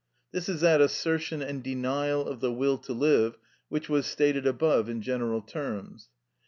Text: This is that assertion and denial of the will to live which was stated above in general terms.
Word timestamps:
This 0.31 0.49
is 0.49 0.61
that 0.61 0.81
assertion 0.81 1.43
and 1.43 1.61
denial 1.63 2.27
of 2.27 2.39
the 2.39 2.51
will 2.51 2.79
to 2.79 2.91
live 2.91 3.37
which 3.69 3.87
was 3.87 4.07
stated 4.07 4.47
above 4.47 4.89
in 4.89 5.03
general 5.03 5.41
terms. 5.43 6.09